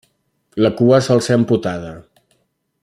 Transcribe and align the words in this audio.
La 0.65 0.71
cua 0.79 1.01
sol 1.09 1.21
ser 1.27 1.37
amputada. 1.41 1.95